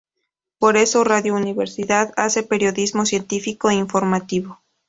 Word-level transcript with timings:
Por 0.57 0.77
eso 0.77 1.03
Radio 1.03 1.35
Universidad 1.35 2.11
hace 2.17 2.41
periodismo 2.41 3.05
científico 3.05 3.69
e 3.69 3.75
informativo. 3.75 4.59